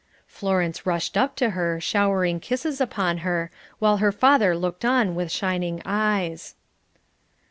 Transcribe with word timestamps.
Florence 0.25 0.83
rushed 0.87 1.15
up 1.15 1.35
to 1.35 1.51
her, 1.51 1.79
showering 1.79 2.39
kisses 2.39 2.81
upon 2.81 3.19
her, 3.19 3.51
while 3.77 3.97
her 3.97 4.11
father 4.11 4.57
looked 4.57 4.83
on 4.83 5.13
with 5.13 5.31
shining 5.31 5.79
eyes. 5.85 6.55